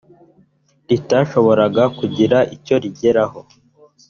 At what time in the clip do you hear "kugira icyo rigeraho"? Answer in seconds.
1.97-3.39